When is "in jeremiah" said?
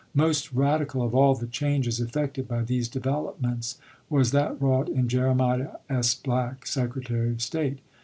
4.89-5.73